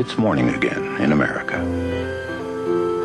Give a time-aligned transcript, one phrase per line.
[0.00, 1.58] It's morning again in America.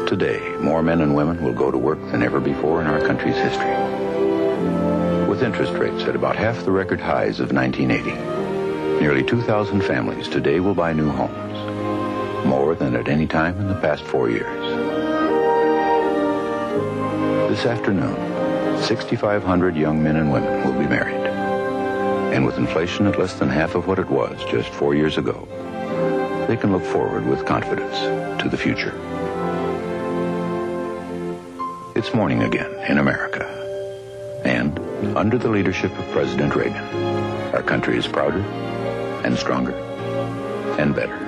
[0.07, 3.35] Today, more men and women will go to work than ever before in our country's
[3.35, 3.75] history.
[5.27, 10.61] With interest rates at about half the record highs of 1980, nearly 2,000 families today
[10.61, 14.65] will buy new homes, more than at any time in the past four years.
[17.49, 18.15] This afternoon,
[18.83, 21.27] 6,500 young men and women will be married.
[22.33, 25.45] And with inflation at less than half of what it was just four years ago,
[26.47, 27.97] they can look forward with confidence
[28.41, 28.93] to the future.
[31.95, 33.45] It's morning again in America.
[34.43, 34.77] And
[35.17, 36.83] under the leadership of President Reagan,
[37.55, 38.41] our country is prouder
[39.23, 39.73] and stronger
[40.77, 41.24] and better.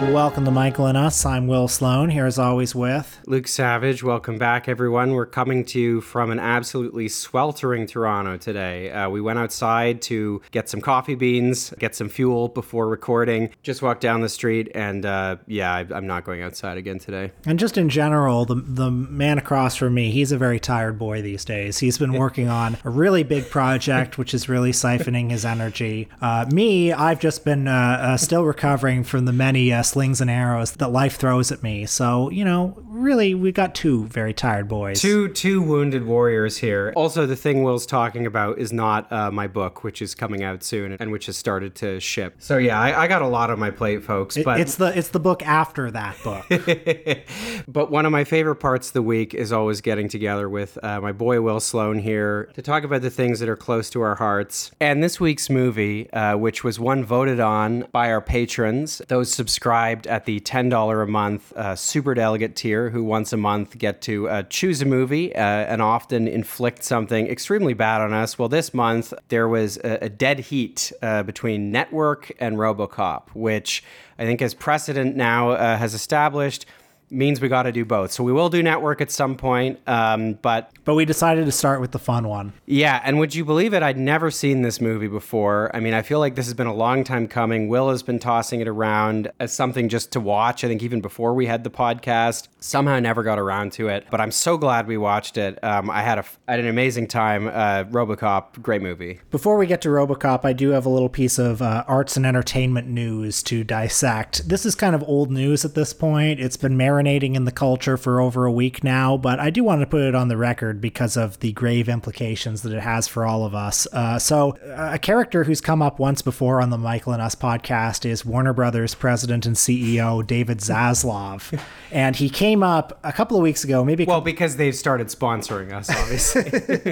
[0.00, 1.26] Welcome to Michael and Us.
[1.26, 4.04] I'm Will Sloan, here as always with Luke Savage.
[4.04, 5.12] Welcome back, everyone.
[5.12, 8.92] We're coming to you from an absolutely sweltering Toronto today.
[8.92, 13.50] Uh, we went outside to get some coffee beans, get some fuel before recording.
[13.64, 17.32] Just walked down the street, and uh, yeah, I, I'm not going outside again today.
[17.44, 21.22] And just in general, the the man across from me, he's a very tired boy
[21.22, 21.78] these days.
[21.78, 26.08] He's been working on a really big project, which is really siphoning his energy.
[26.22, 30.30] Uh, me, I've just been uh, uh, still recovering from the many uh, slings and
[30.30, 31.86] arrows that life throws at me.
[31.86, 35.00] So you know, really, we got two very tired boys.
[35.00, 36.92] Two two wounded warriors here.
[36.96, 40.62] Also, the thing Will's talking about is not uh, my book, which is coming out
[40.62, 42.36] soon and which has started to ship.
[42.38, 44.36] So yeah, I, I got a lot on my plate, folks.
[44.36, 46.44] It- but it's the it's the book after that book.
[47.68, 51.00] but one of my favorite parts of the week is always getting together with uh,
[51.00, 54.14] my boy Will Sloan here to talk about the things that are close to our
[54.14, 54.70] hearts.
[54.80, 59.32] And this week's movie, uh, which was one voted on by our patrons, those
[59.78, 64.02] subscribed at the $10 a month uh, super delegate tier, who once a month get
[64.02, 68.38] to uh, choose a movie uh, and often inflict something extremely bad on us.
[68.38, 73.84] Well, this month there was a, a dead heat uh, between Network and Robocop, which
[74.18, 76.66] I think, as precedent now uh, has established,
[77.10, 78.12] means we got to do both.
[78.12, 79.78] So we will do network at some point.
[79.86, 82.52] Um, but but we decided to start with the fun one.
[82.66, 83.82] yeah, and would you believe it?
[83.82, 85.70] I'd never seen this movie before.
[85.74, 87.68] I mean, I feel like this has been a long time coming.
[87.68, 90.64] Will has been tossing it around as something just to watch.
[90.64, 94.06] I think even before we had the podcast, somehow never got around to it.
[94.10, 95.62] But I'm so glad we watched it.
[95.62, 97.48] Um, I had a I had an amazing time.
[97.48, 99.20] Uh, RoboCop, great movie.
[99.30, 102.24] Before we get to Robocop, I do have a little piece of uh, arts and
[102.24, 104.48] entertainment news to dissect.
[104.48, 106.40] This is kind of old news at this point.
[106.40, 109.80] It's been marinating in the culture for over a week now, but I do want
[109.80, 113.24] to put it on the record because of the grave implications that it has for
[113.24, 113.86] all of us.
[113.92, 118.04] Uh, so, a character who's come up once before on the Michael and Us podcast
[118.04, 121.58] is Warner Brothers president and CEO David Zaslav.
[121.92, 125.72] and he came up a couple of weeks ago, maybe Well, because they've started sponsoring
[125.72, 126.90] us, obviously.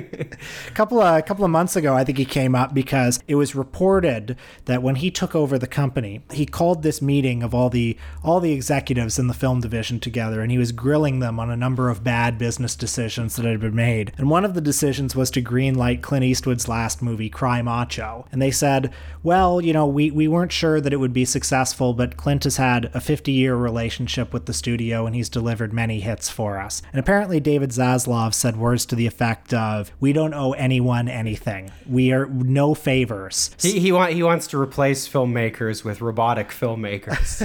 [0.71, 3.34] a couple of a couple of months ago, I think he came up because it
[3.34, 7.71] was reported that when he took over the company, he called this meeting of all
[7.71, 11.51] the all the executives in the film division together, and he was grilling them on
[11.51, 14.12] a number of bad business decisions that had been made.
[14.19, 18.27] And one of the decisions was to greenlight Clint Eastwood's last movie, Cry Macho.
[18.33, 18.93] And they said,
[19.23, 22.59] well, you know, we we weren't sure that it would be successful, but Clint has
[22.59, 26.81] had a 50 year relationship with the studio, and he's delivered many hits for us.
[26.93, 31.71] And apparently, David Zaslav said words to the effect of, "We don't owe anyone anything.
[31.89, 37.43] We are no favors." he he, want, he wants to replace filmmakers with robotic filmmakers.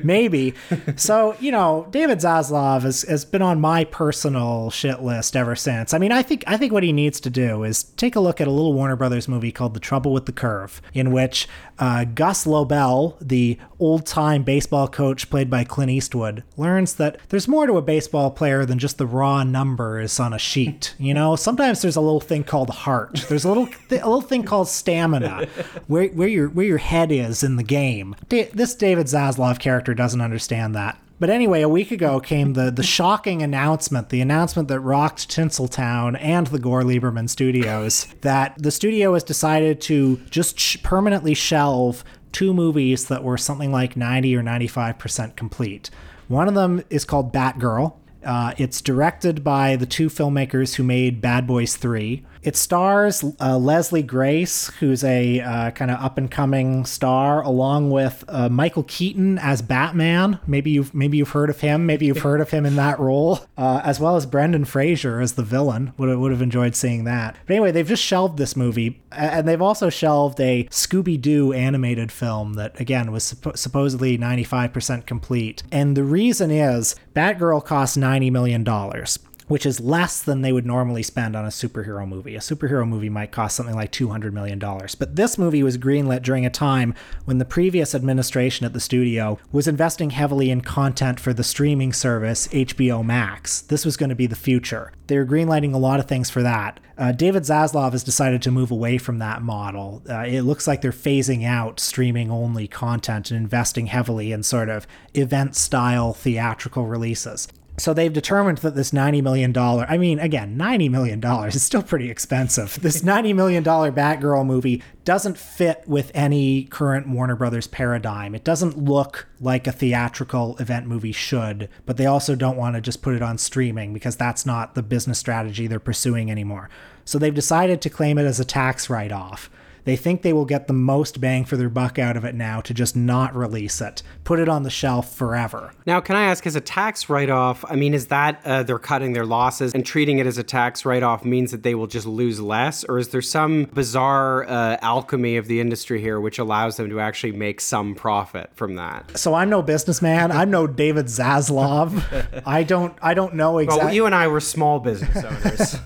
[0.04, 0.54] Maybe.
[0.96, 5.94] So, you know, David Zaslav has, has been on my personal shit list ever since.
[5.94, 8.40] I mean, I think I think what he needs to do is take a look
[8.40, 11.48] at a little Warner Brothers movie called The Trouble with the Curve, in which
[11.78, 17.48] uh, Gus Lobel, the old time baseball coach played by Clint Eastwood, learns that there's
[17.48, 20.94] more to a baseball player than just the raw numbers on a sheet.
[20.98, 23.24] You know, sometimes there's a little thing called heart.
[23.28, 25.46] There's a little th- a little thing called stamina,
[25.86, 28.14] where where your where your head is in the game.
[28.28, 30.98] Da- this David Zaslav character doesn't understand that.
[31.18, 36.18] But anyway, a week ago came the the shocking announcement, the announcement that rocked Tinseltown
[36.20, 42.04] and the Gore Lieberman Studios, that the studio has decided to just sh- permanently shelve
[42.32, 45.88] two movies that were something like 90 or 95% complete.
[46.28, 47.94] One of them is called Batgirl.
[48.22, 52.24] Uh, it's directed by the two filmmakers who made Bad Boys 3.
[52.42, 57.90] It stars uh, Leslie Grace, who's a uh, kind of up and coming star, along
[57.90, 60.38] with uh, Michael Keaton as Batman.
[60.46, 61.86] Maybe you've maybe you've heard of him.
[61.86, 65.32] Maybe you've heard of him in that role, uh, as well as Brendan Fraser as
[65.34, 65.92] the villain.
[65.98, 67.36] Would have, would have enjoyed seeing that.
[67.46, 72.12] But anyway, they've just shelved this movie, and they've also shelved a Scooby Doo animated
[72.12, 75.62] film that again was suppo- supposedly 95% complete.
[75.72, 79.18] And the reason is Batgirl cost 90 million dollars.
[79.48, 82.34] Which is less than they would normally spend on a superhero movie.
[82.36, 84.58] A superhero movie might cost something like $200 million.
[84.58, 86.94] But this movie was greenlit during a time
[87.24, 91.92] when the previous administration at the studio was investing heavily in content for the streaming
[91.92, 93.60] service HBO Max.
[93.60, 94.92] This was going to be the future.
[95.06, 96.80] They were greenlighting a lot of things for that.
[96.98, 100.02] Uh, David Zaslav has decided to move away from that model.
[100.08, 104.68] Uh, it looks like they're phasing out streaming only content and investing heavily in sort
[104.68, 107.48] of event style theatrical releases.
[107.78, 112.10] So they've determined that this $90 million, I mean, again, $90 million is still pretty
[112.10, 112.78] expensive.
[112.80, 118.34] This $90 million Batgirl movie doesn't fit with any current Warner Brothers paradigm.
[118.34, 122.80] It doesn't look like a theatrical event movie should, but they also don't want to
[122.80, 126.70] just put it on streaming because that's not the business strategy they're pursuing anymore.
[127.04, 129.50] So they've decided to claim it as a tax write off.
[129.86, 132.60] They think they will get the most bang for their buck out of it now
[132.62, 135.72] to just not release it, put it on the shelf forever.
[135.86, 138.80] Now, can I ask, as a tax write off, I mean, is that uh, they're
[138.80, 141.86] cutting their losses and treating it as a tax write off means that they will
[141.86, 142.82] just lose less?
[142.82, 146.98] Or is there some bizarre uh, alchemy of the industry here which allows them to
[146.98, 149.16] actually make some profit from that?
[149.16, 150.32] So I'm no businessman.
[150.32, 152.42] I'm no David Zaslav.
[152.44, 152.96] I don't.
[153.00, 153.86] I don't know exactly.
[153.86, 155.76] Well, you and I were small business owners.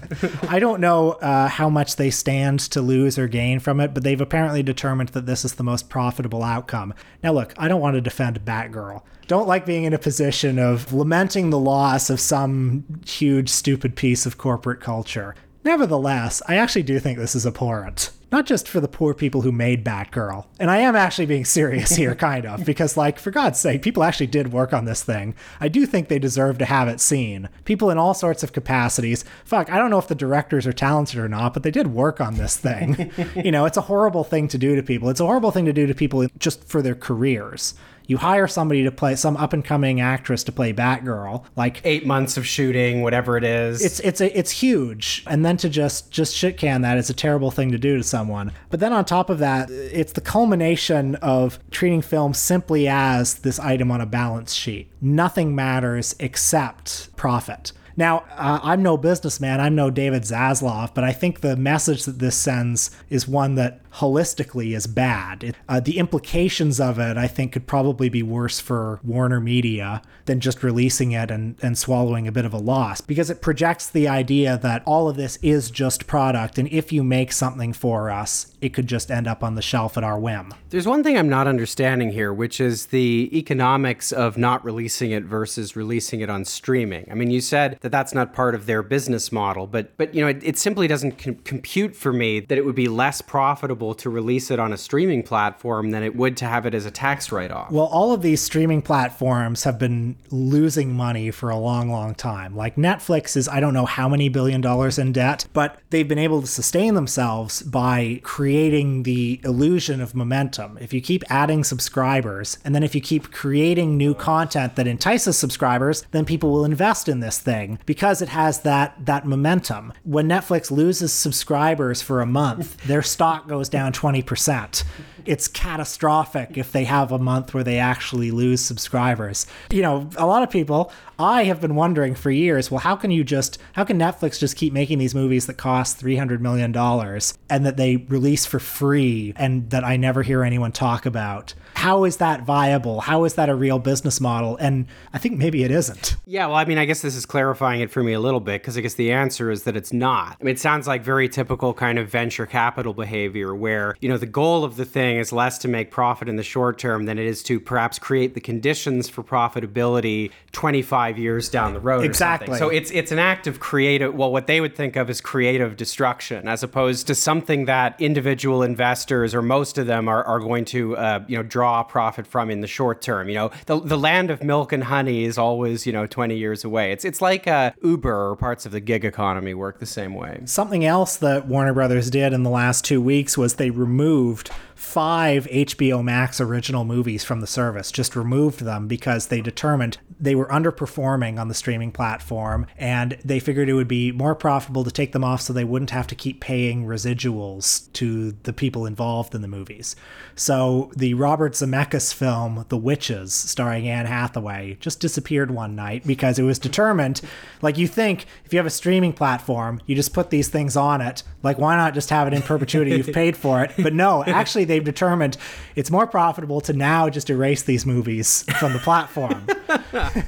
[0.48, 3.94] I don't know uh, how much they stand to lose or gain from it it,
[3.94, 6.94] but they've apparently determined that this is the most profitable outcome.
[7.22, 9.02] Now, look, I don't want to defend Batgirl.
[9.26, 14.26] Don't like being in a position of lamenting the loss of some huge, stupid piece
[14.26, 15.34] of corporate culture.
[15.64, 19.52] Nevertheless, I actually do think this is abhorrent not just for the poor people who
[19.52, 20.46] made Batgirl.
[20.58, 24.02] And I am actually being serious here, kind of, because, like, for God's sake, people
[24.02, 25.34] actually did work on this thing.
[25.60, 27.48] I do think they deserve to have it seen.
[27.64, 29.24] People in all sorts of capacities.
[29.44, 32.20] Fuck, I don't know if the directors are talented or not, but they did work
[32.20, 33.10] on this thing.
[33.36, 35.08] you know, it's a horrible thing to do to people.
[35.08, 37.74] It's a horrible thing to do to people just for their careers
[38.10, 42.04] you hire somebody to play some up and coming actress to play Batgirl, like eight
[42.04, 43.84] months of shooting, whatever it is.
[43.84, 47.14] It's it's a, it's huge, and then to just just shit can that is a
[47.14, 48.50] terrible thing to do to someone.
[48.68, 53.60] But then on top of that, it's the culmination of treating film simply as this
[53.60, 54.90] item on a balance sheet.
[55.00, 57.70] Nothing matters except profit.
[58.00, 62.18] Now, uh, I'm no businessman, I'm no David Zaslav, but I think the message that
[62.18, 65.44] this sends is one that holistically is bad.
[65.44, 70.00] It, uh, the implications of it, I think, could probably be worse for Warner Media
[70.24, 73.88] than just releasing it and, and swallowing a bit of a loss because it projects
[73.88, 78.10] the idea that all of this is just product, and if you make something for
[78.10, 80.54] us, it could just end up on the shelf at our whim.
[80.70, 85.24] There's one thing I'm not understanding here, which is the economics of not releasing it
[85.24, 87.08] versus releasing it on streaming.
[87.10, 90.20] I mean, you said that that's not part of their business model, but but you
[90.20, 93.94] know, it, it simply doesn't com- compute for me that it would be less profitable
[93.94, 96.90] to release it on a streaming platform than it would to have it as a
[96.90, 97.70] tax write off.
[97.70, 102.56] Well, all of these streaming platforms have been losing money for a long, long time.
[102.56, 106.18] Like Netflix is, I don't know how many billion dollars in debt, but they've been
[106.18, 110.78] able to sustain themselves by creating the illusion of momentum.
[110.80, 115.36] If you keep adding subscribers, and then if you keep creating new content that entices
[115.36, 119.92] subscribers, then people will invest in this thing because it has that that momentum.
[120.04, 124.84] When Netflix loses subscribers for a month, their stock goes down 20%.
[125.26, 129.46] It's catastrophic if they have a month where they actually lose subscribers.
[129.70, 133.10] You know, a lot of people, I have been wondering for years, well, how can
[133.10, 137.66] you just, how can Netflix just keep making these movies that cost $300 million and
[137.66, 141.54] that they release for free and that I never hear anyone talk about?
[141.74, 143.00] How is that viable?
[143.00, 144.56] How is that a real business model?
[144.56, 146.16] And I think maybe it isn't.
[146.26, 148.62] Yeah, well, I mean, I guess this is clarifying it for me a little bit
[148.62, 150.36] because I guess the answer is that it's not.
[150.40, 154.18] I mean, it sounds like very typical kind of venture capital behavior where, you know,
[154.18, 157.18] the goal of the thing is less to make profit in the short term than
[157.18, 162.04] it is to perhaps create the conditions for profitability 25 years down the road.
[162.04, 162.58] Exactly.
[162.58, 165.76] So it's it's an act of creative, well, what they would think of as creative
[165.76, 170.64] destruction, as opposed to something that individual investors or most of them are, are going
[170.66, 173.28] to, uh, you know, draw profit from in the short term.
[173.28, 176.64] You know, the, the land of milk and honey is always, you know, 20 years
[176.64, 176.90] away.
[176.90, 180.40] It's, it's like uh, Uber or parts of the gig economy work the same way.
[180.46, 184.50] Something else that Warner Brothers did in the last two weeks was they removed
[184.90, 190.34] five HBO Max original movies from the service, just removed them because they determined they
[190.34, 194.90] were underperforming on the streaming platform and they figured it would be more profitable to
[194.90, 199.34] take them off so they wouldn't have to keep paying residuals to the people involved
[199.34, 199.94] in the movies.
[200.34, 206.38] So the Robert Zemeckis film, The Witches, starring Anne Hathaway, just disappeared one night because
[206.38, 207.20] it was determined,
[207.62, 211.00] like you think, if you have a streaming platform, you just put these things on
[211.00, 211.22] it.
[211.42, 212.90] Like, why not just have it in perpetuity?
[212.90, 213.72] You've paid for it.
[213.78, 215.36] But no, actually, they've determined
[215.76, 219.46] it's more profitable to now just erase these movies from the platform.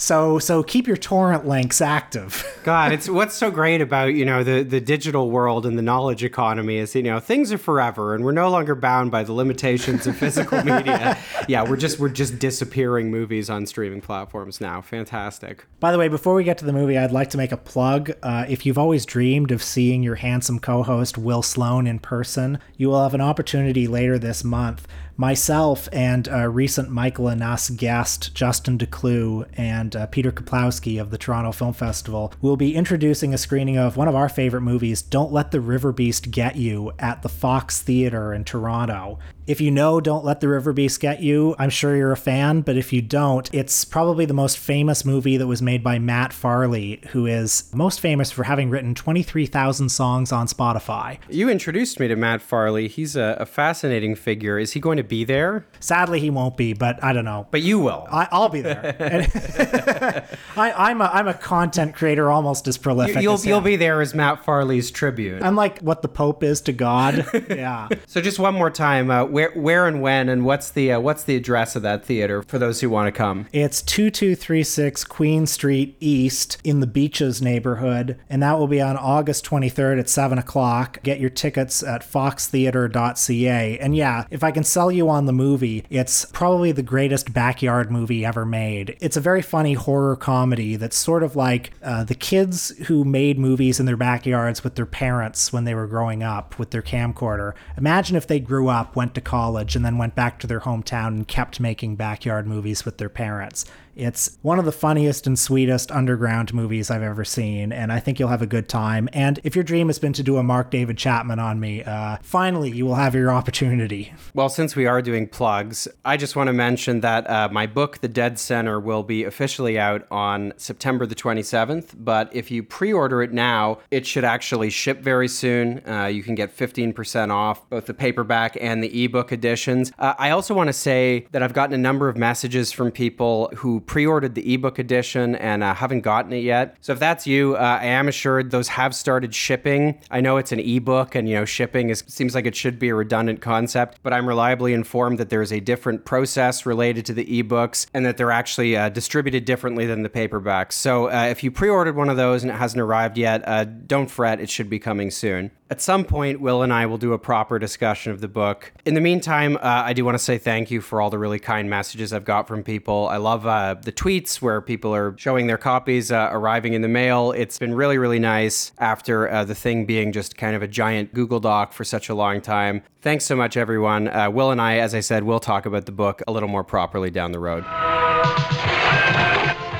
[0.00, 2.58] So so keep your torrent links active.
[2.64, 6.24] God, it's what's so great about you know the the digital world and the knowledge
[6.24, 10.06] economy is you know things are forever and we're no longer bound by the limitations
[10.06, 11.18] of physical media.
[11.48, 14.80] Yeah, we're just we're just disappearing movies on streaming platforms now.
[14.80, 15.66] Fantastic.
[15.80, 18.10] By the way, before we get to the movie, I'd like to make a plug.
[18.22, 22.88] Uh, if you've always dreamed of seeing your handsome co-host Will Sloan in person, you
[22.88, 24.88] will have an opportunity later this month
[25.20, 31.10] myself and uh, recent Michael and us guest Justin Decloux and uh, Peter Kuplowsky of
[31.10, 35.02] the Toronto Film Festival will be introducing a screening of one of our favorite movies,
[35.02, 39.18] Don't Let the River Beast Get You, at the Fox Theatre in Toronto.
[39.50, 42.60] If you know Don't Let the River Beast Get You, I'm sure you're a fan,
[42.60, 46.32] but if you don't, it's probably the most famous movie that was made by Matt
[46.32, 51.18] Farley, who is most famous for having written 23,000 songs on Spotify.
[51.28, 52.86] You introduced me to Matt Farley.
[52.86, 54.56] He's a, a, fascinating figure.
[54.56, 55.66] Is he going to be there?
[55.80, 57.48] Sadly, he won't be, but I don't know.
[57.50, 58.06] But you will.
[58.08, 58.94] I, will be there.
[60.56, 64.00] I, am a, I'm a content creator almost as prolific you, will You'll be there
[64.00, 65.42] as Matt Farley's tribute.
[65.42, 67.26] I'm like what the Pope is to God.
[67.50, 67.88] yeah.
[68.06, 71.24] so just one more time, uh, where where and when and what's the uh, what's
[71.24, 73.46] the address of that theater for those who want to come?
[73.52, 79.44] It's 2236 Queen Street East in the Beaches neighborhood, and that will be on August
[79.46, 81.02] 23rd at 7 o'clock.
[81.02, 83.78] Get your tickets at foxtheatre.ca.
[83.78, 87.90] And yeah, if I can sell you on the movie, it's probably the greatest backyard
[87.90, 88.96] movie ever made.
[89.00, 93.38] It's a very funny horror comedy that's sort of like uh, the kids who made
[93.38, 97.54] movies in their backyards with their parents when they were growing up with their camcorder.
[97.76, 101.06] Imagine if they grew up, went to college, and then went back to their hometown
[101.06, 103.64] and kept making backyard movies with their parents.
[103.96, 108.18] It's one of the funniest and sweetest underground movies I've ever seen, and I think
[108.18, 109.08] you'll have a good time.
[109.12, 112.18] And if your dream has been to do a Mark David Chapman on me, uh,
[112.22, 114.12] finally you will have your opportunity.
[114.34, 117.98] Well, since we are doing plugs, I just want to mention that uh, my book,
[117.98, 121.94] The Dead Center, will be officially out on September the 27th.
[121.96, 125.86] But if you pre order it now, it should actually ship very soon.
[125.86, 129.92] Uh, you can get 15% off both the paperback and the ebook editions.
[129.98, 133.50] Uh, I also want to say that I've gotten a number of messages from people
[133.56, 136.76] who pre-ordered the ebook edition and uh, haven't gotten it yet.
[136.80, 140.00] So if that's you, uh, I am assured those have started shipping.
[140.10, 142.88] I know it's an ebook, and you know shipping is, seems like it should be
[142.88, 147.14] a redundant concept, but I'm reliably informed that there is a different process related to
[147.14, 150.72] the ebooks and that they're actually uh, distributed differently than the paperbacks.
[150.72, 154.10] So uh, if you pre-ordered one of those and it hasn't arrived yet, uh, don't
[154.10, 155.50] fret; it should be coming soon.
[155.70, 158.72] At some point, Will and I will do a proper discussion of the book.
[158.84, 161.38] In the meantime, uh, I do want to say thank you for all the really
[161.38, 163.06] kind messages I've got from people.
[163.06, 166.88] I love uh, the tweets where people are showing their copies uh, arriving in the
[166.88, 167.30] mail.
[167.30, 171.14] It's been really, really nice after uh, the thing being just kind of a giant
[171.14, 172.82] Google Doc for such a long time.
[173.00, 174.08] Thanks so much, everyone.
[174.08, 176.64] Uh, Will and I, as I said, will talk about the book a little more
[176.64, 177.62] properly down the road.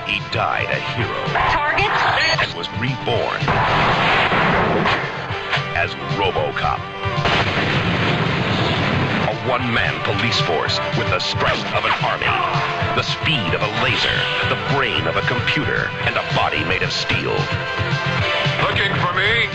[0.06, 1.24] He died a hero.
[1.50, 1.90] Target?
[2.46, 3.40] And was reborn
[5.80, 6.76] as RoboCop.
[9.32, 12.28] A one-man police force with the strength of an army,
[12.96, 14.12] the speed of a laser,
[14.52, 17.32] the brain of a computer, and a body made of steel.
[18.60, 19.48] Looking for me?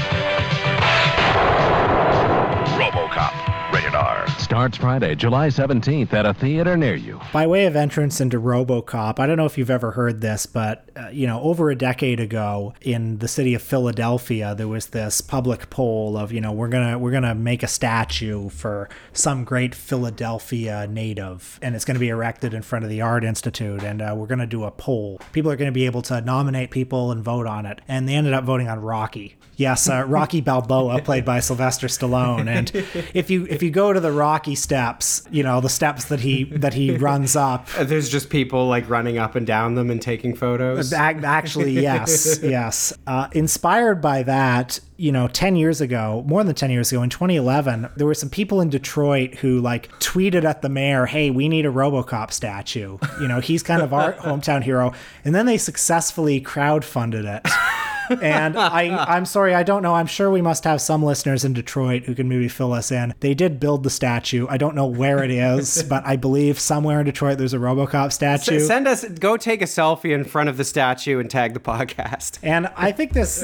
[2.74, 3.72] RoboCop.
[3.72, 4.28] Rated R.
[4.40, 7.20] Starts Friday, July 17th at a theater near you.
[7.34, 10.85] By way of entrance into RoboCop, I don't know if you've ever heard this, but
[10.96, 15.22] uh, you know, over a decade ago in the city of Philadelphia, there was this
[15.22, 19.44] public poll of, you know, we're going to we're to make a statue for some
[19.44, 23.84] great Philadelphia native and it's going to be erected in front of the Art Institute
[23.84, 25.20] and uh, we're going to do a poll.
[25.34, 27.82] People are going to be able to nominate people and vote on it.
[27.88, 29.38] And they ended up voting on Rocky.
[29.58, 32.48] Yes, uh, Rocky Balboa played by Sylvester Stallone.
[32.48, 32.72] And
[33.14, 36.46] if you if you go to the Rocky steps, you know, the steps that he
[36.46, 37.68] that he runs up.
[37.80, 40.85] There's just people like running up and down them and taking photos.
[41.24, 42.94] Actually, yes, yes.
[43.08, 47.10] Uh, inspired by that, you know, 10 years ago, more than 10 years ago, in
[47.10, 51.50] 2011, there were some people in Detroit who like tweeted at the mayor, hey, we
[51.50, 52.98] need a Robocop statue.
[53.20, 54.94] You know, he's kind of our hometown hero.
[55.24, 57.52] And then they successfully crowdfunded it
[58.10, 59.96] and I, I'm sorry, I don't know.
[59.96, 63.14] I'm sure we must have some listeners in Detroit who can maybe fill us in.
[63.20, 64.48] They did build the statue.
[64.50, 68.12] I don't know where it is, but I believe somewhere in Detroit there's a RoboCop
[68.12, 68.58] statue.
[68.58, 71.60] S- send us, go take a selfie in front of the statue and tag the
[71.60, 72.40] podcast.
[72.56, 73.44] And I think this,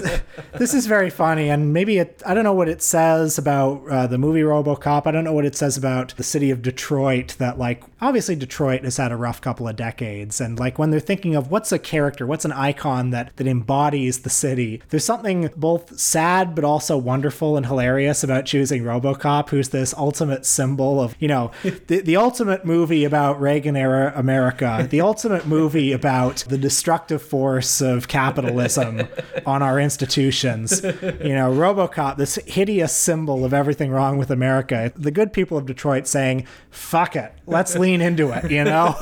[0.54, 1.50] this is very funny.
[1.50, 5.08] And maybe it, I don't know what it says about uh, the movie RoboCop.
[5.08, 7.36] I don't know what it says about the city of Detroit.
[7.40, 11.00] That like obviously Detroit has had a rough couple of decades, and like when they're
[11.00, 14.82] thinking of what's a character, what's an icon that that embodies the city City.
[14.90, 20.46] There's something both sad but also wonderful and hilarious about choosing RoboCop, who's this ultimate
[20.46, 21.52] symbol of, you know,
[21.88, 27.80] the, the ultimate movie about Reagan era America, the ultimate movie about the destructive force
[27.80, 29.08] of capitalism
[29.46, 30.84] on our institutions.
[30.84, 34.92] You know, RoboCop, this hideous symbol of everything wrong with America.
[34.98, 38.96] The good people of Detroit saying, fuck it, let's lean into it, you know?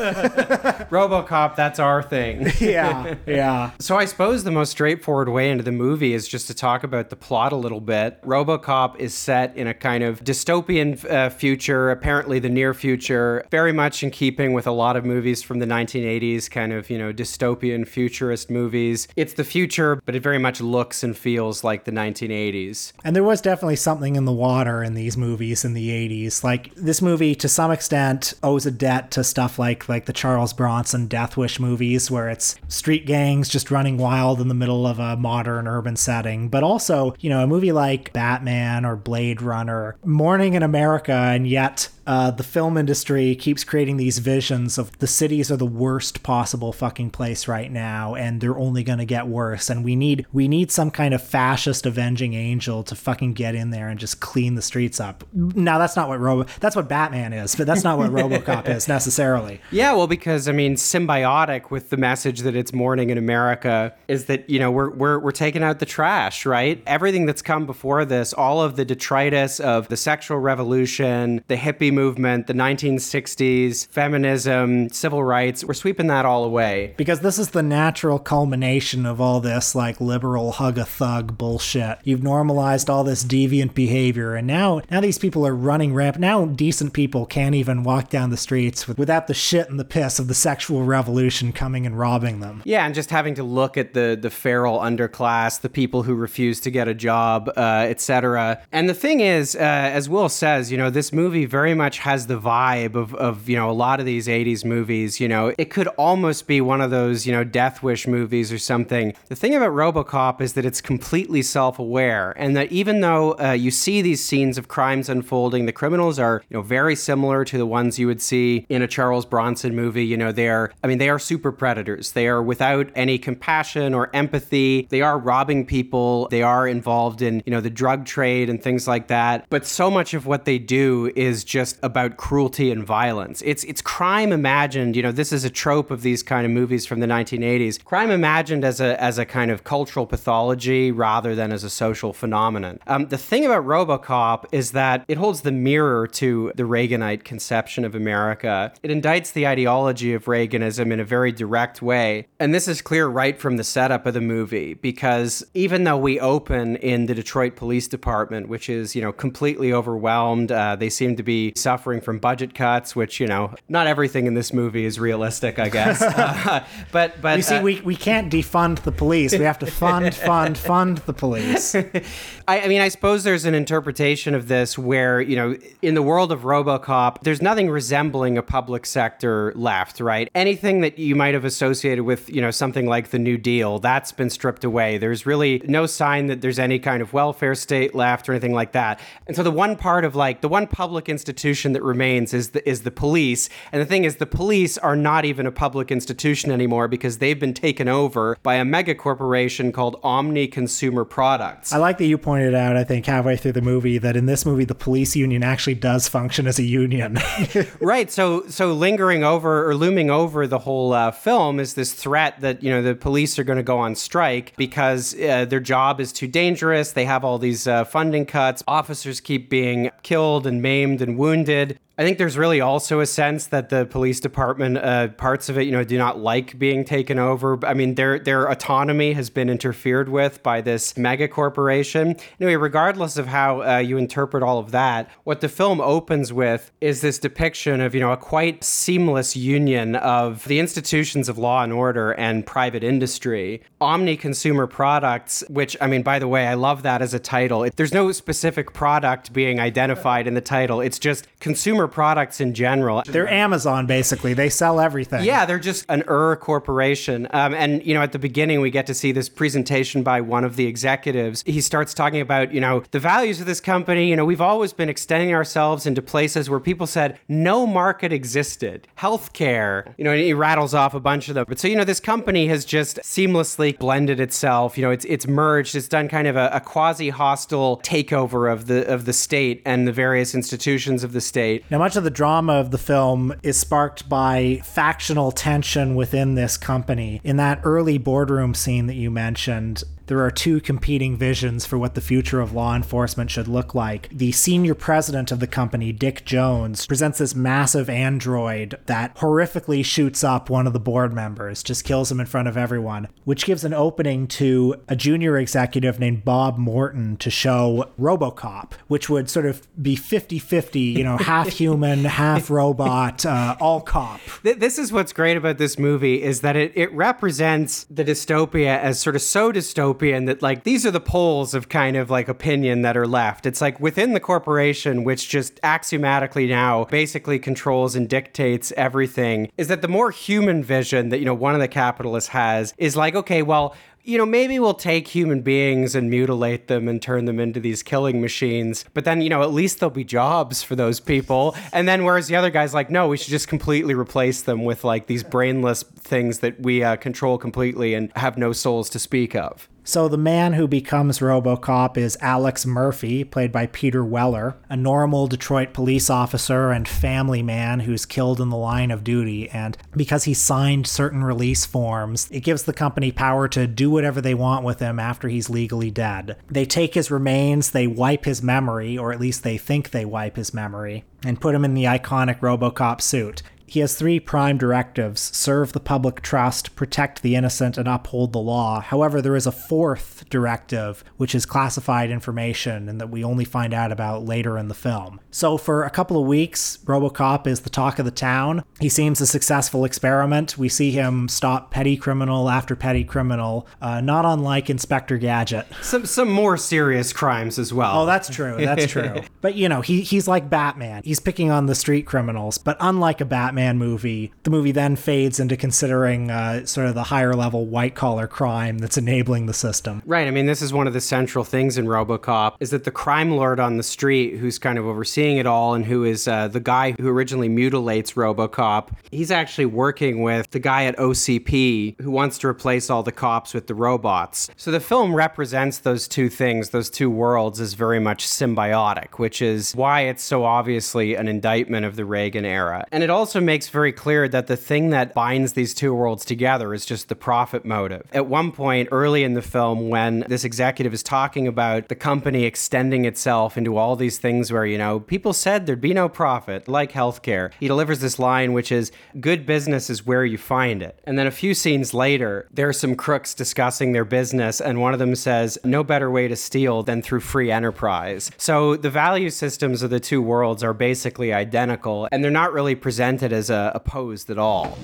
[0.92, 2.52] RoboCop, that's our thing.
[2.60, 3.72] yeah, yeah.
[3.80, 7.10] So I suppose the most straightforward way into the movie is just to talk about
[7.10, 8.22] the plot a little bit.
[8.24, 13.72] RoboCop is set in a kind of dystopian uh, future, apparently the near future, very
[13.72, 17.14] much in keeping with a lot of movies from the 1980s, kind of, you know,
[17.14, 19.08] dystopian futurist movies.
[19.16, 22.94] It's the future, but it very much looks and feels like the 1980s.
[23.04, 26.44] And there was definitely something in the water in these movies in the 80s.
[26.44, 30.54] Like this movie to some extent owes a debt to stuff like like the Charles
[30.54, 35.00] Bronson Death Wish movies where it's street gangs just running wild in the middle of
[35.00, 39.96] a modern urban setting, but also, you know, a movie like Batman or Blade Runner,
[40.04, 45.06] Morning in America and yet uh, the film industry keeps creating these visions of the
[45.06, 49.28] cities are the worst possible fucking place right now, and they're only going to get
[49.28, 49.70] worse.
[49.70, 53.70] And we need we need some kind of fascist avenging angel to fucking get in
[53.70, 55.24] there and just clean the streets up.
[55.34, 58.88] Now that's not what Robo that's what Batman is, but that's not what RoboCop is
[58.88, 59.62] necessarily.
[59.70, 64.26] Yeah, well, because I mean, symbiotic with the message that it's morning in America is
[64.26, 66.82] that you know we're we're we're taking out the trash, right?
[66.88, 71.99] Everything that's come before this, all of the detritus of the sexual revolution, the hippie
[72.00, 76.94] movement, the 1960s, feminism, civil rights, we're sweeping that all away.
[76.96, 81.98] Because this is the natural culmination of all this like liberal hug a thug bullshit.
[82.06, 86.18] You've normalized all this deviant behavior and now now these people are running ramp.
[86.18, 89.84] Now decent people can't even walk down the streets with, without the shit and the
[89.84, 92.62] piss of the sexual revolution coming and robbing them.
[92.64, 96.62] Yeah, and just having to look at the the feral underclass, the people who refuse
[96.62, 98.62] to get a job, uh, etc.
[98.72, 102.28] And the thing is, uh, as Will says, you know, this movie very much has
[102.28, 105.54] the vibe of, of you know a lot of these 80s movies you know.
[105.58, 109.14] It could almost be one of those you know death wish movies or something.
[109.28, 113.72] The thing about robocop is that it's completely self-aware and that even though uh, you
[113.72, 117.66] see these scenes of crimes unfolding the criminals are you know very similar to the
[117.66, 120.32] ones you would see in a charles bronson movie you know.
[120.32, 122.12] They are i mean they are super predators.
[122.12, 124.88] They are without any compassion or empathy.
[124.90, 126.28] They are robbing people.
[126.30, 129.46] They are involved in you know the drug trade and things like that.
[129.50, 133.42] But so much of what they do is just about cruelty and violence.
[133.46, 134.96] It's it's crime imagined.
[134.96, 137.84] You know, this is a trope of these kind of movies from the 1980s.
[137.84, 142.14] Crime imagined as a as a kind of cultural pathology rather than as a social
[142.14, 142.80] phenomenon.
[142.88, 147.86] Um, the thing about RoboCop is that it holds the mirror to the Reaganite conception
[147.86, 148.74] of America.
[148.84, 153.08] It indicts the ideology of Reaganism in a very direct way, and this is clear
[153.08, 157.56] right from the setup of the movie because even though we open in the Detroit
[157.56, 162.20] Police Department, which is you know completely overwhelmed, uh, they seem to be suffering from
[162.20, 166.02] budget cuts, which you know, not everything in this movie is realistic, I guess.
[166.02, 169.32] uh, but but You see, uh, we, we can't defund the police.
[169.32, 171.76] We have to fund, fund, fund the police.
[172.48, 176.02] I, I mean, I suppose there's an interpretation of this where, you know, in the
[176.02, 180.30] world of Robocop, there's nothing resembling a public sector left, right?
[180.34, 184.12] Anything that you might have associated with, you know, something like the New Deal, that's
[184.12, 184.98] been stripped away.
[184.98, 188.72] There's really no sign that there's any kind of welfare state left or anything like
[188.72, 189.00] that.
[189.28, 192.68] And so the one part of like the one public institution that remains is the
[192.70, 193.50] is the police.
[193.72, 197.40] And the thing is the police are not even a public institution anymore because they've
[197.40, 201.74] been taken over by a mega corporation called Omni Consumer Products.
[201.74, 204.46] I like that you pointed out, I think, halfway through the movie, that in this
[204.46, 207.18] movie, the police union actually does function as a union.
[207.80, 212.40] right so so lingering over or looming over the whole uh, film is this threat
[212.42, 216.00] that you know the police are going to go on strike because uh, their job
[216.00, 220.62] is too dangerous they have all these uh, funding cuts officers keep being killed and
[220.62, 224.78] maimed and wounded ended I think there's really also a sense that the police department,
[224.78, 227.60] uh, parts of it, you know, do not like being taken over.
[227.66, 232.16] I mean, their their autonomy has been interfered with by this mega corporation.
[232.40, 236.72] Anyway, regardless of how uh, you interpret all of that, what the film opens with
[236.80, 241.64] is this depiction of you know a quite seamless union of the institutions of law
[241.64, 243.62] and order and private industry.
[243.82, 247.64] Omni Consumer Products, which I mean, by the way, I love that as a title.
[247.64, 250.80] It, there's no specific product being identified in the title.
[250.80, 253.04] It's just consumer products in general.
[253.06, 254.34] They're Amazon, basically.
[254.34, 255.24] They sell everything.
[255.24, 257.28] Yeah, they're just an Ur corporation.
[257.32, 260.44] Um, and, you know, at the beginning, we get to see this presentation by one
[260.44, 261.44] of the executives.
[261.46, 264.10] He starts talking about, you know, the values of this company.
[264.10, 268.88] You know, we've always been extending ourselves into places where people said no market existed.
[268.98, 271.46] Healthcare, you know, and he rattles off a bunch of them.
[271.48, 274.78] But so, you know, this company has just seamlessly blended itself.
[274.78, 275.76] You know, it's it's merged.
[275.76, 279.88] It's done kind of a, a quasi hostile takeover of the of the state and
[279.88, 281.64] the various institutions of the state.
[281.72, 286.58] Now, much of the drama of the film is sparked by factional tension within this
[286.58, 287.22] company.
[287.24, 291.94] In that early boardroom scene that you mentioned, there are two competing visions for what
[291.94, 294.10] the future of law enforcement should look like.
[294.10, 300.24] The senior president of the company, Dick Jones, presents this massive android that horrifically shoots
[300.24, 303.64] up one of the board members, just kills him in front of everyone, which gives
[303.64, 309.46] an opening to a junior executive named Bob Morton to show Robocop, which would sort
[309.46, 314.22] of be 50 50, you know, half human, half robot, uh, all cop.
[314.42, 319.00] This is what's great about this movie is that it, it represents the dystopia as
[319.00, 322.82] sort of so dystopian that like these are the poles of kind of like opinion
[322.82, 323.46] that are left.
[323.46, 329.68] It's like within the corporation, which just axiomatically now basically controls and dictates everything, is
[329.68, 333.16] that the more human vision that, you know, one of the capitalists has is like,
[333.16, 337.40] okay, well, you know, maybe we'll take human beings and mutilate them and turn them
[337.40, 338.86] into these killing machines.
[338.94, 341.56] But then, you know, at least there'll be jobs for those people.
[341.72, 344.84] And then, whereas the other guy's like, no, we should just completely replace them with
[344.84, 349.36] like these brainless things that we uh, control completely and have no souls to speak
[349.36, 349.70] of.
[349.90, 355.26] So the man who becomes RoboCop is Alex Murphy, played by Peter Weller, a normal
[355.26, 359.50] Detroit police officer and family man who's killed in the line of duty.
[359.50, 364.22] And because he signed certain release forms, it gives the company power to do whatever
[364.22, 366.38] they want with him after he's legally dead.
[366.50, 370.36] They take his remains, they wipe his memory, or at least they think they wipe
[370.36, 373.42] his memory, and put him in the iconic RoboCop suit.
[373.70, 378.40] He has three prime directives serve the public trust, protect the innocent, and uphold the
[378.40, 378.82] law.
[378.82, 383.72] However, there is a fourth directive, which is classified information and that we only find
[383.72, 385.20] out about later in the film.
[385.30, 388.64] So, for a couple of weeks, Robocop is the talk of the town.
[388.80, 390.58] He seems a successful experiment.
[390.58, 395.68] We see him stop petty criminal after petty criminal, uh, not unlike Inspector Gadget.
[395.84, 398.02] Some, some more serious crimes as well.
[398.02, 398.58] Oh, that's true.
[398.58, 399.22] That's true.
[399.42, 401.04] but, you know, he, he's like Batman.
[401.06, 404.96] He's picking on the street criminals, but unlike a Batman, Batman movie, the movie then
[404.96, 409.54] fades into considering uh, sort of the higher level white collar crime that's enabling the
[409.54, 410.02] system.
[410.06, 410.28] Right.
[410.28, 413.32] I mean, this is one of the central things in Robocop is that the crime
[413.32, 416.62] lord on the street, who's kind of overseeing it all, and who is uh, the
[416.62, 422.38] guy who originally mutilates Robocop, he's actually working with the guy at OCP who wants
[422.38, 424.50] to replace all the cops with the robots.
[424.56, 429.42] So the film represents those two things, those two worlds, as very much symbiotic, which
[429.42, 432.86] is why it's so obviously an indictment of the Reagan era.
[432.94, 436.72] And it also makes very clear that the thing that binds these two worlds together
[436.72, 438.04] is just the profit motive.
[438.14, 442.44] At one point early in the film, when this executive is talking about the company
[442.44, 446.68] extending itself into all these things where, you know, people said there'd be no profit,
[446.68, 451.00] like healthcare, he delivers this line, which is, good business is where you find it.
[451.06, 454.94] And then a few scenes later, there are some crooks discussing their business, and one
[454.94, 458.30] of them says, no better way to steal than through free enterprise.
[458.38, 462.76] So the value systems of the two worlds are basically identical, and they're not really
[462.76, 464.78] presented as as uh, opposed at all.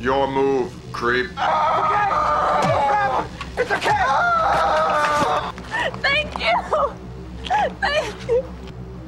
[0.00, 1.30] Your move, creep.
[3.56, 3.90] It's okay.
[6.02, 6.52] Thank you.
[7.80, 8.44] Thank you.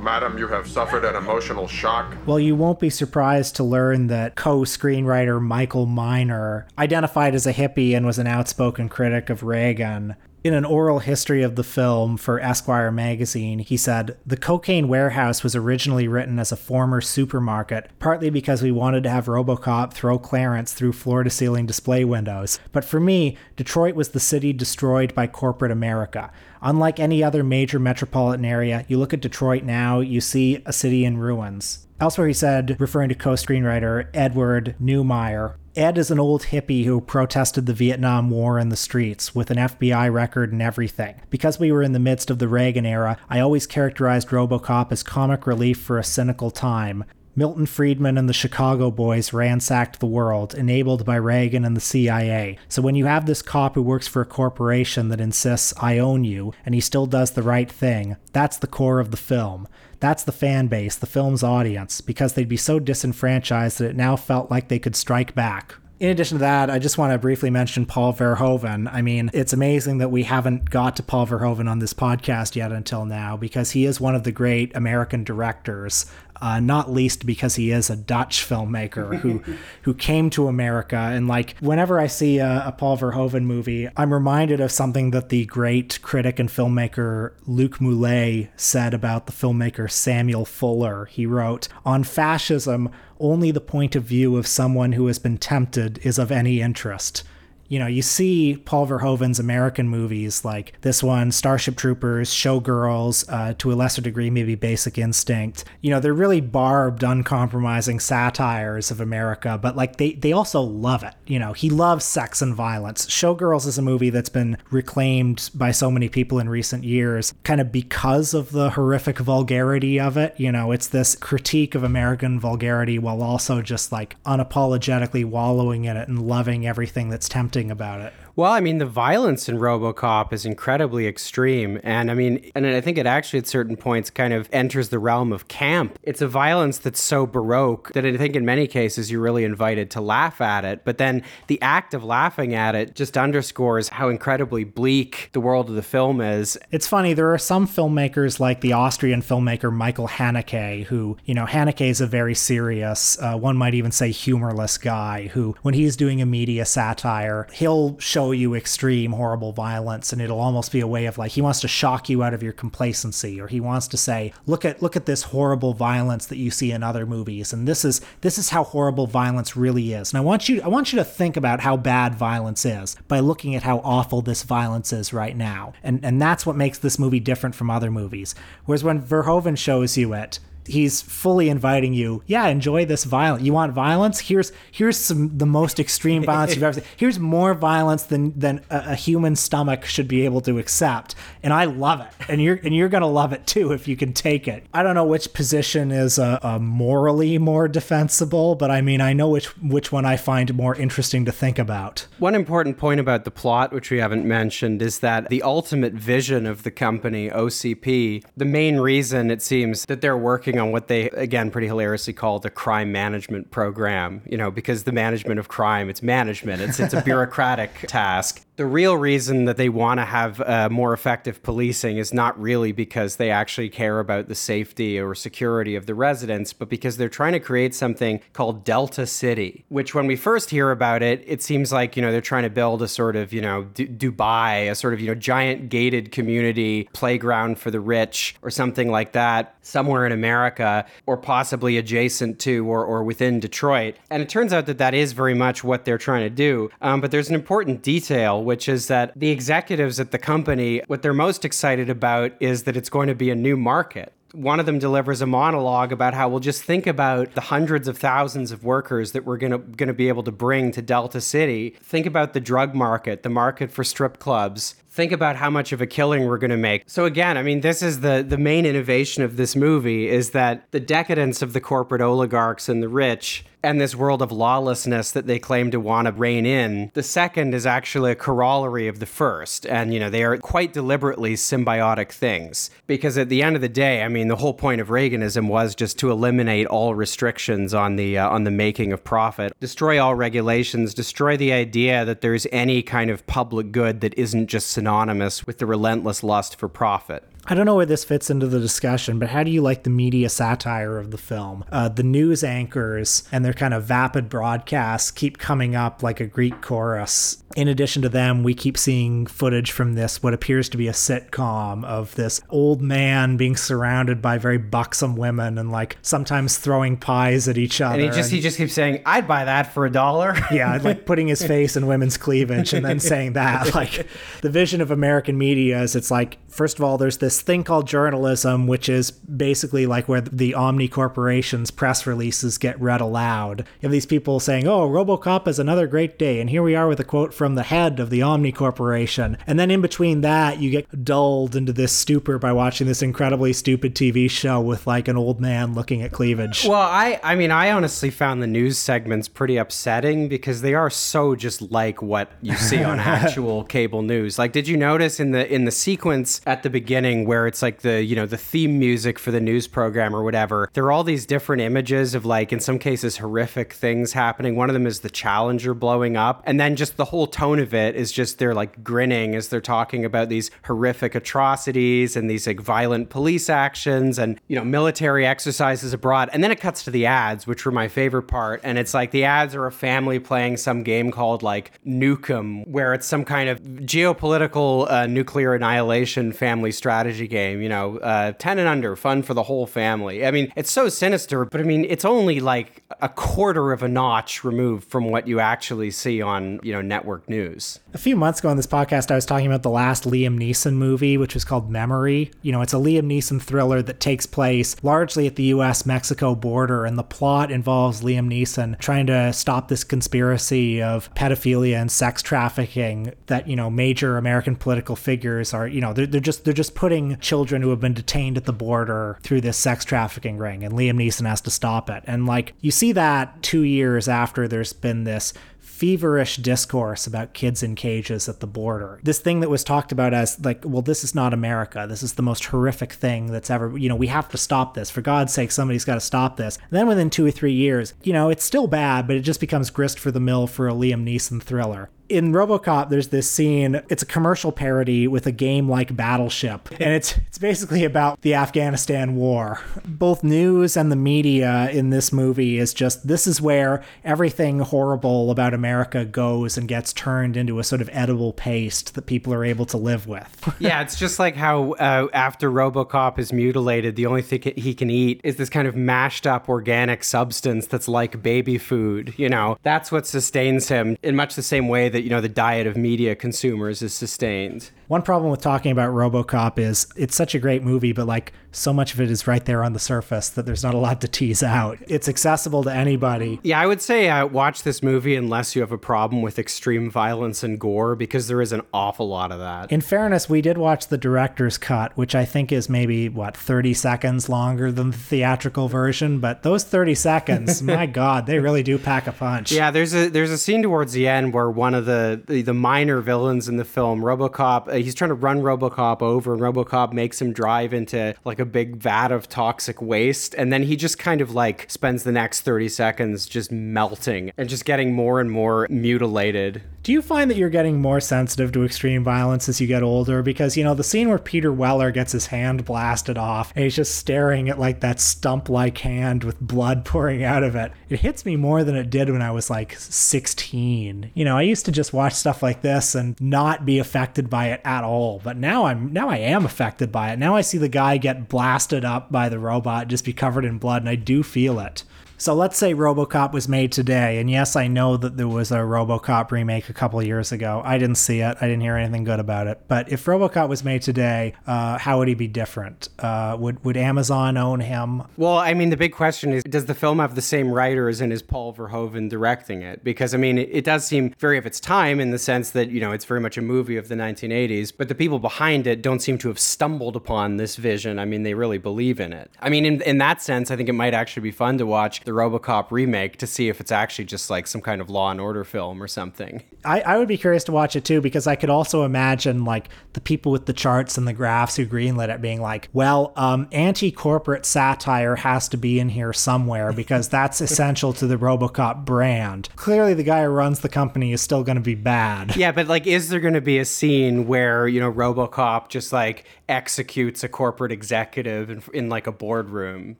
[0.00, 2.16] Madam, you have suffered an emotional shock.
[2.26, 7.52] Well, you won't be surprised to learn that co screenwriter Michael Miner identified as a
[7.52, 10.14] hippie and was an outspoken critic of Reagan.
[10.42, 15.42] In an oral history of the film for Esquire magazine, he said, The Cocaine Warehouse
[15.42, 20.18] was originally written as a former supermarket, partly because we wanted to have Robocop throw
[20.18, 22.58] Clarence through floor to ceiling display windows.
[22.72, 26.32] But for me, Detroit was the city destroyed by corporate America.
[26.62, 31.04] Unlike any other major metropolitan area, you look at Detroit now, you see a city
[31.04, 31.86] in ruins.
[32.00, 37.00] Elsewhere, he said, referring to co screenwriter Edward Neumeier, Ed is an old hippie who
[37.00, 41.22] protested the Vietnam War in the streets with an FBI record and everything.
[41.30, 45.04] Because we were in the midst of the Reagan era, I always characterized Robocop as
[45.04, 47.04] comic relief for a cynical time.
[47.36, 52.58] Milton Friedman and the Chicago Boys ransacked the world, enabled by Reagan and the CIA.
[52.68, 56.24] So when you have this cop who works for a corporation that insists, I own
[56.24, 59.68] you, and he still does the right thing, that's the core of the film.
[60.00, 64.16] That's the fan base, the film's audience, because they'd be so disenfranchised that it now
[64.16, 65.74] felt like they could strike back.
[66.00, 68.90] In addition to that, I just want to briefly mention Paul Verhoeven.
[68.90, 72.72] I mean, it's amazing that we haven't got to Paul Verhoeven on this podcast yet
[72.72, 76.06] until now because he is one of the great American directors
[76.40, 79.42] uh, not least because he is a Dutch filmmaker who
[79.82, 80.96] who came to America.
[80.96, 85.28] And like whenever I see a, a Paul Verhoeven movie, I'm reminded of something that
[85.28, 91.06] the great critic and filmmaker Luc Moullet said about the filmmaker Samuel Fuller.
[91.06, 95.98] He wrote, On fascism, only the point of view of someone who has been tempted
[96.02, 97.22] is of any interest
[97.70, 103.54] you know, you see Paul Verhoeven's American movies like this one, Starship Troopers, Showgirls, uh,
[103.58, 105.64] to a lesser degree, maybe Basic Instinct.
[105.80, 111.04] You know, they're really barbed, uncompromising satires of America, but like they, they also love
[111.04, 111.14] it.
[111.26, 113.06] You know, he loves sex and violence.
[113.06, 117.60] Showgirls is a movie that's been reclaimed by so many people in recent years, kind
[117.60, 120.34] of because of the horrific vulgarity of it.
[120.38, 125.96] You know, it's this critique of American vulgarity while also just like unapologetically wallowing in
[125.96, 128.14] it and loving everything that's tempting about it.
[128.40, 132.80] Well, I mean, the violence in RoboCop is incredibly extreme, and I mean, and I
[132.80, 135.98] think it actually at certain points kind of enters the realm of camp.
[136.02, 139.90] It's a violence that's so baroque that I think in many cases you're really invited
[139.90, 144.08] to laugh at it, but then the act of laughing at it just underscores how
[144.08, 146.56] incredibly bleak the world of the film is.
[146.70, 151.44] It's funny, there are some filmmakers like the Austrian filmmaker Michael Haneke, who, you know,
[151.44, 155.94] Haneke is a very serious, uh, one might even say humorless guy who, when he's
[155.94, 160.86] doing a media satire, he'll show you extreme, horrible violence, and it'll almost be a
[160.86, 163.88] way of like he wants to shock you out of your complacency, or he wants
[163.88, 167.52] to say, look at look at this horrible violence that you see in other movies,
[167.52, 170.12] and this is this is how horrible violence really is.
[170.12, 173.20] And I want you I want you to think about how bad violence is by
[173.20, 176.98] looking at how awful this violence is right now, and and that's what makes this
[176.98, 178.34] movie different from other movies.
[178.64, 182.22] Whereas when Verhoeven shows you it he's fully inviting you.
[182.26, 183.42] Yeah, enjoy this violence.
[183.44, 184.20] You want violence?
[184.20, 186.84] Here's here's some the most extreme violence you've ever seen.
[186.96, 191.52] Here's more violence than than a, a, human stomach should be able to accept, and
[191.52, 192.08] I love it.
[192.28, 194.64] And you're and you're gonna love it too if you can take it.
[194.72, 199.12] I don't know which position is a, uh, morally more defensible, but I mean I
[199.12, 202.06] know which which one I find more interesting to think about.
[202.18, 206.46] One important point about the plot, which we haven't mentioned, is that the ultimate vision
[206.46, 211.10] of the company OCP, the main reason it seems that they're working on what they
[211.10, 215.88] again pretty hilariously call the crime management program you know because the management of crime
[215.88, 216.62] it's management.
[216.62, 220.92] It's it's a bureaucratic task the real reason that they want to have uh, more
[220.92, 225.86] effective policing is not really because they actually care about the safety or security of
[225.86, 230.14] the residents, but because they're trying to create something called Delta City, which when we
[230.14, 233.16] first hear about it, it seems like, you know, they're trying to build a sort
[233.16, 237.70] of, you know, D- Dubai, a sort of, you know, giant gated community playground for
[237.70, 243.02] the rich or something like that somewhere in America or possibly adjacent to or, or
[243.04, 243.96] within Detroit.
[244.10, 246.70] And it turns out that that is very much what they're trying to do.
[246.82, 251.02] Um, but there's an important detail which is that the executives at the company, what
[251.02, 254.66] they're most excited about is that it's going to be a new market one of
[254.66, 258.62] them delivers a monologue about how we'll just think about the hundreds of thousands of
[258.62, 261.70] workers that we're going to going to be able to bring to Delta City.
[261.82, 264.76] Think about the drug market, the market for strip clubs.
[264.90, 266.82] Think about how much of a killing we're going to make.
[266.86, 270.70] So again, I mean, this is the the main innovation of this movie is that
[270.72, 275.26] the decadence of the corporate oligarchs and the rich and this world of lawlessness that
[275.26, 276.90] they claim to want to rein in.
[276.94, 279.66] The second is actually a corollary of the first.
[279.66, 282.70] And, you know, they are quite deliberately symbiotic things.
[282.86, 285.74] Because at the end of the day, I mean, the whole point of Reaganism was
[285.74, 290.14] just to eliminate all restrictions on the, uh, on the making of profit, destroy all
[290.14, 295.46] regulations, destroy the idea that there's any kind of public good that isn't just synonymous
[295.46, 297.22] with the relentless lust for profit.
[297.46, 299.90] I don't know where this fits into the discussion, but how do you like the
[299.90, 301.64] media satire of the film?
[301.72, 306.26] Uh, the news anchors and their kind of vapid broadcasts keep coming up like a
[306.26, 307.42] Greek chorus.
[307.56, 310.92] In addition to them, we keep seeing footage from this, what appears to be a
[310.92, 316.96] sitcom of this old man being surrounded by very buxom women and like sometimes throwing
[316.96, 317.94] pies at each other.
[317.94, 320.78] And he just and, he just keeps saying, "I'd buy that for a dollar." yeah,
[320.80, 323.74] like putting his face in women's cleavage and then saying that.
[323.74, 324.06] Like
[324.42, 327.86] the vision of American media is, it's like first of all, there's this thing called
[327.86, 333.60] journalism, which is basically like where the Omni Corporation's press releases get read aloud.
[333.60, 336.88] You have these people saying, "Oh, RoboCop is another great day," and here we are
[336.88, 339.36] with a quote from the head of the Omni Corporation.
[339.46, 343.52] And then in between that, you get dulled into this stupor by watching this incredibly
[343.52, 346.64] stupid TV show with like an old man looking at cleavage.
[346.64, 350.90] Well, I I mean, I honestly found the news segments pretty upsetting because they are
[350.90, 354.38] so just like what you see on actual cable news.
[354.38, 357.62] Like did you notice in the in the sequence at the beginning thing where it's
[357.62, 360.68] like the, you know, the theme music for the news program or whatever.
[360.72, 364.56] There are all these different images of like, in some cases, horrific things happening.
[364.56, 366.42] One of them is the Challenger blowing up.
[366.46, 369.60] And then just the whole tone of it is just they're like grinning as they're
[369.60, 375.26] talking about these horrific atrocities and these like violent police actions and, you know, military
[375.26, 376.30] exercises abroad.
[376.32, 378.60] And then it cuts to the ads, which were my favorite part.
[378.64, 382.94] And it's like the ads are a family playing some game called like Nukem, where
[382.94, 388.58] it's some kind of geopolitical uh, nuclear annihilation family strategy game, you know, uh, 10
[388.58, 390.26] and under, fun for the whole family.
[390.26, 393.88] I mean, it's so sinister, but I mean, it's only like a quarter of a
[393.88, 397.78] notch removed from what you actually see on, you know, network news.
[397.94, 400.74] A few months ago on this podcast, I was talking about the last Liam Neeson
[400.74, 402.30] movie, which was called Memory.
[402.42, 406.34] You know, it's a Liam Neeson thriller that takes place largely at the US Mexico
[406.34, 411.90] border, and the plot involves Liam Neeson trying to stop this conspiracy of pedophilia and
[411.90, 416.44] sex trafficking that, you know, major American political figures are, you know, they're, they're just
[416.44, 420.38] they're just putting children who have been detained at the border through this sex trafficking
[420.38, 422.04] ring, and Liam Neeson has to stop it.
[422.06, 425.32] And like you see that two years after there's been this
[425.80, 429.00] feverish discourse about kids in cages at the border.
[429.02, 431.86] This thing that was talked about as like, well, this is not America.
[431.88, 434.90] This is the most horrific thing that's ever, you know, we have to stop this.
[434.90, 436.56] For God's sake, somebody's got to stop this.
[436.56, 439.40] And then within two or three years, you know, it's still bad, but it just
[439.40, 443.80] becomes grist for the mill for a Liam Neeson thriller in RoboCop, there's this scene.
[443.88, 448.34] It's a commercial parody with a game like Battleship, and it's it's basically about the
[448.34, 449.60] Afghanistan war.
[449.86, 455.30] Both news and the media in this movie is just this is where everything horrible
[455.30, 459.44] about America goes and gets turned into a sort of edible paste that people are
[459.44, 460.54] able to live with.
[460.58, 464.90] yeah, it's just like how uh, after RoboCop is mutilated, the only thing he can
[464.90, 469.14] eat is this kind of mashed up organic substance that's like baby food.
[469.16, 472.22] You know, that's what sustains him in much the same way that that you know
[472.22, 474.70] the diet of media consumers is sustained.
[474.90, 478.72] One problem with talking about RoboCop is it's such a great movie, but like so
[478.72, 481.06] much of it is right there on the surface that there's not a lot to
[481.06, 481.78] tease out.
[481.86, 483.38] It's accessible to anybody.
[483.44, 486.90] Yeah, I would say uh, watch this movie unless you have a problem with extreme
[486.90, 489.70] violence and gore because there is an awful lot of that.
[489.70, 493.74] In fairness, we did watch the director's cut, which I think is maybe what 30
[493.74, 498.76] seconds longer than the theatrical version, but those 30 seconds, my god, they really do
[498.76, 499.52] pack a punch.
[499.52, 502.54] Yeah, there's a there's a scene towards the end where one of the the, the
[502.54, 506.92] minor villains in the film, RoboCop, uh, he's trying to run RoboCop over and RoboCop
[506.92, 510.98] makes him drive into like a big vat of toxic waste and then he just
[510.98, 515.30] kind of like spends the next 30 seconds just melting and just getting more and
[515.30, 519.66] more mutilated do you find that you're getting more sensitive to extreme violence as you
[519.66, 520.22] get older?
[520.22, 523.76] Because, you know, the scene where Peter Weller gets his hand blasted off and he's
[523.76, 528.00] just staring at like that stump like hand with blood pouring out of it, it
[528.00, 531.10] hits me more than it did when I was like 16.
[531.12, 534.48] You know, I used to just watch stuff like this and not be affected by
[534.48, 535.20] it at all.
[535.24, 537.18] But now I'm, now I am affected by it.
[537.18, 540.58] Now I see the guy get blasted up by the robot, just be covered in
[540.58, 541.82] blood, and I do feel it.
[542.20, 545.56] So let's say RoboCop was made today, and yes, I know that there was a
[545.56, 547.62] RoboCop remake a couple years ago.
[547.64, 548.36] I didn't see it.
[548.42, 549.62] I didn't hear anything good about it.
[549.68, 552.90] But if RoboCop was made today, uh, how would he be different?
[552.98, 555.04] Uh, would would Amazon own him?
[555.16, 558.12] Well, I mean, the big question is, does the film have the same writers and
[558.12, 559.82] is Paul Verhoeven directing it?
[559.82, 562.68] Because I mean, it, it does seem very of its time in the sense that
[562.68, 565.80] you know it's very much a movie of the 1980s, but the people behind it
[565.80, 567.98] don't seem to have stumbled upon this vision.
[567.98, 569.30] I mean, they really believe in it.
[569.40, 572.02] I mean, in in that sense, I think it might actually be fun to watch
[572.10, 575.20] the RoboCop remake to see if it's actually just like some kind of Law and
[575.20, 576.42] Order film or something.
[576.64, 579.68] I, I would be curious to watch it too because I could also imagine like
[579.92, 583.48] the people with the charts and the graphs who greenlit it being like, well, um,
[583.52, 589.48] anti-corporate satire has to be in here somewhere because that's essential to the RoboCop brand.
[589.54, 592.34] Clearly, the guy who runs the company is still going to be bad.
[592.34, 595.92] Yeah, but like, is there going to be a scene where you know RoboCop just
[595.92, 599.96] like executes a corporate executive in, in like a boardroom?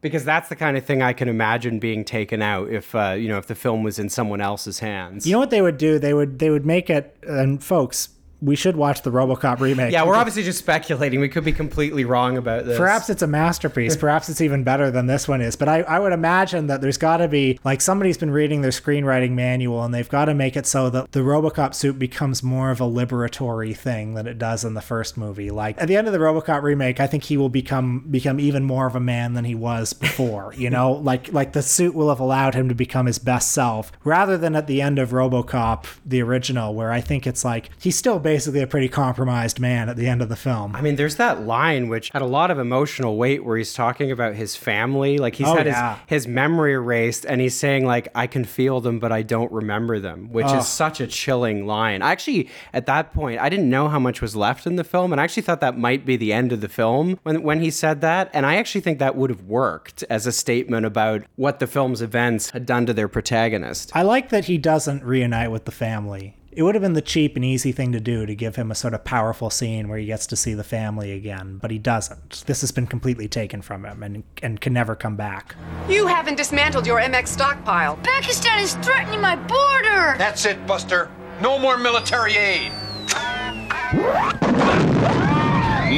[0.01, 3.29] Because that's the kind of thing I can imagine being taken out if uh, you
[3.29, 5.27] know if the film was in someone else's hands.
[5.27, 5.99] You know what they would do?
[5.99, 8.11] They would they would make it and folks
[8.43, 9.93] we should watch the RoboCop remake.
[9.93, 11.21] Yeah, we're obviously just speculating.
[11.21, 12.79] We could be completely wrong about this.
[12.79, 13.97] Perhaps it's a masterpiece.
[14.01, 15.57] Perhaps it's even better than this one is.
[15.57, 18.71] But I, I would imagine that there's got to be, like, somebody's been reading their
[18.71, 22.71] screenwriting manual and they've got to make it so that the RoboCop suit becomes more
[22.71, 25.51] of a liberatory thing than it does in the first movie.
[25.51, 28.65] Like, at the end of the RoboCop remake, I think he will become become even
[28.65, 30.55] more of a man than he was before.
[30.57, 33.93] you know, like like the suit will have allowed him to become his best self,
[34.05, 37.97] rather than at the end of RoboCop, the original, where I think it's like he's
[37.97, 40.77] still basically a pretty compromised man at the end of the film.
[40.77, 44.13] I mean, there's that line which had a lot of emotional weight where he's talking
[44.13, 45.19] about his family.
[45.19, 45.97] Like he's Oh, had yeah.
[46.07, 49.51] his, his memory erased and he's saying like, I can feel them, but I don't
[49.51, 52.03] remember them, which is such a chilling line.
[52.03, 55.11] I actually, at that point, I didn't know how much was left in the film.
[55.13, 57.71] And I actually thought that might be the end of the film when, when he
[57.71, 58.31] said that.
[58.33, 62.01] And I actually think that would have worked as a statement about what the film's
[62.01, 63.91] events had done to their protagonist.
[63.95, 66.37] I like that he doesn't reunite with the family.
[66.53, 68.75] It would have been the cheap and easy thing to do to give him a
[68.75, 72.43] sort of powerful scene where he gets to see the family again, but he doesn't.
[72.47, 75.55] This has been completely taken from him and, and can never come back.
[75.89, 77.99] You haven't dismantled your MX stockpile.
[78.03, 80.17] Pakistan is threatening my border.
[80.19, 81.09] That's it, Buster.
[81.41, 82.73] No more military aid.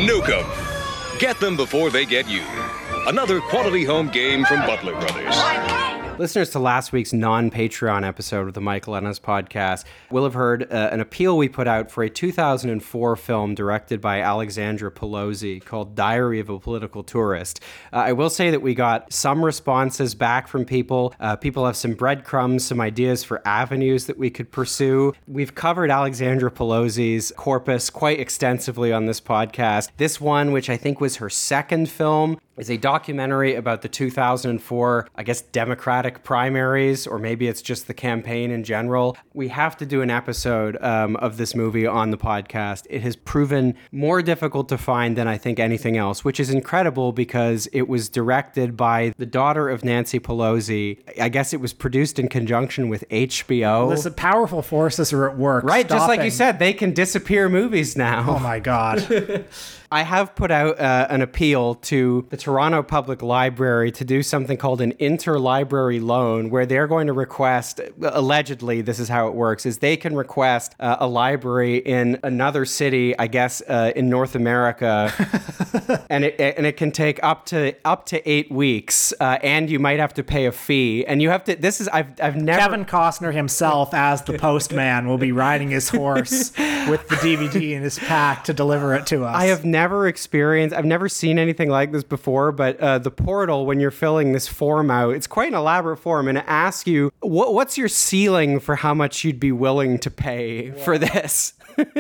[0.05, 1.19] Nuke 'em.
[1.19, 2.43] Get them before they get you.
[3.07, 6.02] Another quality home game from Butler Brothers.
[6.23, 10.73] Listeners to last week's non Patreon episode of the Michael Ennis podcast will have heard
[10.73, 15.97] uh, an appeal we put out for a 2004 film directed by Alexandra Pelosi called
[15.97, 17.59] Diary of a Political Tourist.
[17.93, 21.13] Uh, I will say that we got some responses back from people.
[21.19, 25.15] Uh, people have some breadcrumbs, some ideas for avenues that we could pursue.
[25.27, 29.91] We've covered Alexandra Pelosi's corpus quite extensively on this podcast.
[29.97, 35.09] This one, which I think was her second film, is a documentary about the 2004,
[35.15, 39.17] I guess, Democratic primaries, or maybe it's just the campaign in general.
[39.33, 42.87] We have to do an episode um, of this movie on the podcast.
[42.91, 47.13] It has proven more difficult to find than I think anything else, which is incredible
[47.13, 50.99] because it was directed by the daughter of Nancy Pelosi.
[51.21, 53.89] I guess it was produced in conjunction with HBO.
[53.89, 55.65] There's powerful forces are at work.
[55.65, 58.27] Right, just like you said, they can disappear movies now.
[58.29, 59.47] Oh my god.
[59.93, 64.57] I have put out uh, an appeal to the Toronto Public Library to do something
[64.57, 69.67] called an interlibrary loan, where they're going to request, allegedly, this is how it works,
[69.67, 74.35] is they can request uh, a library in another city, I guess, uh, in North
[74.35, 75.13] America,
[76.09, 79.79] and it and it can take up to up to eight weeks, uh, and you
[79.79, 81.55] might have to pay a fee, and you have to.
[81.55, 82.61] This is I've I've never.
[82.61, 86.57] Kevin Costner himself, as the postman, will be riding his horse
[86.89, 89.37] with the DVD in his pack to deliver it to us.
[89.37, 93.67] I have never experienced, I've never seen anything like this before, but uh, the portal,
[93.67, 97.13] when you're filling this form out, it's quite an elaborate form and it asks you,
[97.21, 101.55] what, what's your ceiling for how much you'd be willing to pay for this?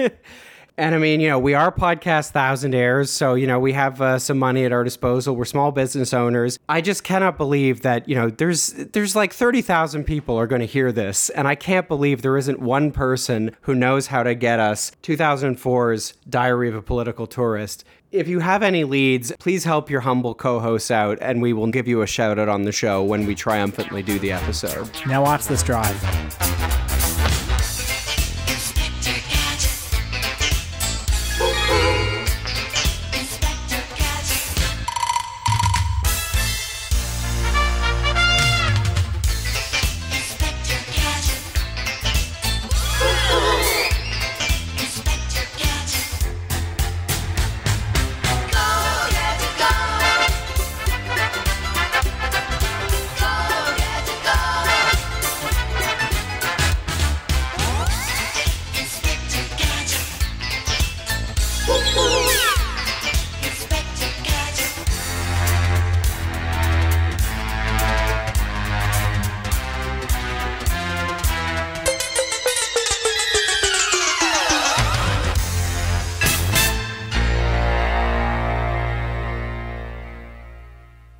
[0.78, 4.00] And I mean, you know, we are podcast thousand thousandaires, so you know we have
[4.00, 5.36] uh, some money at our disposal.
[5.36, 6.58] We're small business owners.
[6.68, 10.60] I just cannot believe that you know there's there's like thirty thousand people are going
[10.60, 14.34] to hear this, and I can't believe there isn't one person who knows how to
[14.34, 17.84] get us 2004's Diary of a Political Tourist.
[18.10, 21.88] If you have any leads, please help your humble co-hosts out, and we will give
[21.88, 24.90] you a shout out on the show when we triumphantly do the episode.
[25.06, 26.61] Now watch this drive.